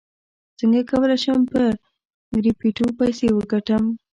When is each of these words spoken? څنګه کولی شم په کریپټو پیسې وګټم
څنګه 0.59 0.81
کولی 0.91 1.17
شم 1.23 1.39
په 1.51 1.61
کریپټو 2.33 2.85
پیسې 2.99 3.27
وګټم 3.31 3.83